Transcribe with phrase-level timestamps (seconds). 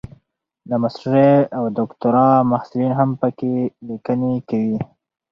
[0.69, 3.53] د ماسټرۍ او دوکتورا محصلین هم پکې
[3.87, 4.77] لیکني کوي.